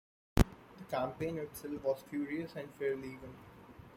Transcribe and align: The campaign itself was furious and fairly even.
The 0.35 0.43
campaign 0.89 1.37
itself 1.37 1.83
was 1.83 2.01
furious 2.09 2.55
and 2.55 2.67
fairly 2.79 3.03
even. 3.13 3.35